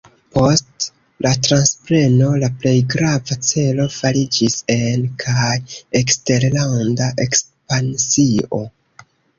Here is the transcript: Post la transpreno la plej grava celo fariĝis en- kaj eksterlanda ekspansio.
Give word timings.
Post 0.35 0.85
la 1.25 1.33
transpreno 1.47 2.29
la 2.45 2.49
plej 2.63 2.73
grava 2.95 3.39
celo 3.51 3.87
fariĝis 3.99 4.59
en- 4.79 5.07
kaj 5.27 5.55
eksterlanda 6.03 7.15
ekspansio. 7.29 8.67